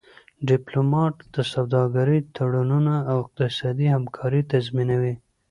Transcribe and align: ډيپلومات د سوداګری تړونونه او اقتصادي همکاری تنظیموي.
ډيپلومات 0.47 1.15
د 1.35 1.37
سوداګری 1.53 2.19
تړونونه 2.35 2.93
او 3.11 3.15
اقتصادي 3.25 3.87
همکاری 3.95 4.41
تنظیموي. 4.51 5.15